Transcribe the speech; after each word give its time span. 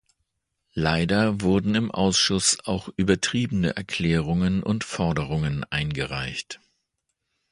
Leider 0.73 1.41
wurden 1.41 1.75
im 1.75 1.91
Ausschuss 1.91 2.57
auch 2.65 2.89
übertriebene 2.97 3.75
Erklärungen 3.75 4.63
und 4.63 4.83
Forderungen 4.83 5.63
eingereicht. 5.69 6.59